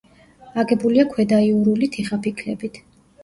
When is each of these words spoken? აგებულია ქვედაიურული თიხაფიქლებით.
აგებულია 0.61 1.03
ქვედაიურული 1.11 1.89
თიხაფიქლებით. 1.97 2.81